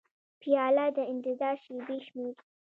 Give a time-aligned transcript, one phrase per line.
[0.41, 2.41] پیاله د انتظار شېبې شمېري.